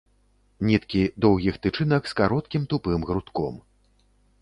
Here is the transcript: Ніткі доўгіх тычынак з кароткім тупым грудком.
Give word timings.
Ніткі 0.69 1.01
доўгіх 1.27 1.61
тычынак 1.67 2.03
з 2.13 2.19
кароткім 2.23 2.67
тупым 2.75 2.99
грудком. 3.11 3.65